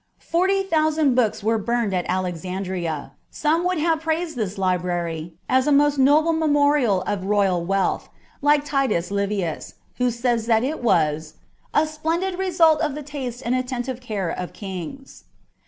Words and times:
Forty 0.31 0.63
thousand 0.63 1.13
books 1.13 1.43
were 1.43 1.59
burned 1.59 1.93
at 1.93 2.09
Alexandria: 2.09 3.11
some 3.29 3.63
would 3.65 3.77
have 3.77 3.99
praised 4.01 4.35
this 4.35 4.57
library 4.57 5.35
as 5.47 5.67
a 5.67 5.71
most 5.71 5.99
noble 5.99 6.33
memorial 6.33 7.03
of 7.03 7.25
royal 7.27 7.63
wealth, 7.63 8.09
like 8.41 8.65
Titus 8.65 9.11
Livius, 9.11 9.75
who 9.97 10.09
says 10.09 10.47
that 10.47 10.63
it 10.63 10.81
was" 10.81 11.35
a 11.81 11.85
splendid 11.85 12.39
result 12.39 12.81
of 12.81 12.95
the 12.95 13.03
taste 13.03 13.43
and 13.45 13.53
attentive 13.53 14.01
care 14.01 14.31
of 14.31 14.53
the 14.53 14.57
kings." 14.57 15.25